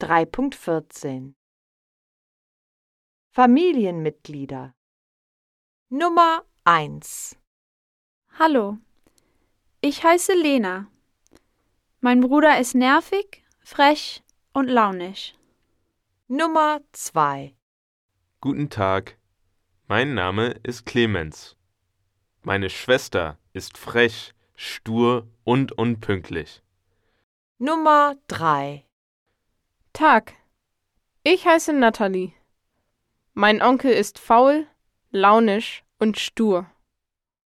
3.14 0.00 1.34
Familienmitglieder 3.32 4.72
Nummer 5.88 6.44
1 6.62 7.36
Hallo, 8.38 8.78
ich 9.80 10.04
heiße 10.04 10.34
Lena. 10.34 10.86
Mein 11.98 12.20
Bruder 12.20 12.60
ist 12.60 12.76
nervig, 12.76 13.42
frech 13.58 14.22
und 14.52 14.68
launisch. 14.68 15.34
Nummer 16.28 16.80
2 16.92 17.56
Guten 18.40 18.70
Tag, 18.70 19.18
mein 19.88 20.14
Name 20.14 20.60
ist 20.62 20.86
Clemens. 20.86 21.56
Meine 22.42 22.70
Schwester 22.70 23.36
ist 23.52 23.76
frech, 23.76 24.32
stur 24.54 25.26
und 25.42 25.72
unpünktlich. 25.72 26.62
Nummer 27.58 28.14
3 28.28 28.87
Tag. 29.98 30.34
Ich 31.24 31.44
heiße 31.44 31.72
Natalie. 31.72 32.32
Mein 33.34 33.60
Onkel 33.60 33.90
ist 33.90 34.20
faul, 34.20 34.68
launisch 35.10 35.82
und 35.98 36.20
stur. 36.20 36.70